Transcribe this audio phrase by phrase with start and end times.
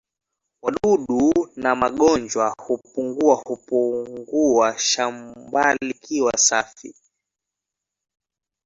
[0.63, 6.95] wadudu na magonjwa hupungua hupongua shambalikiwa safi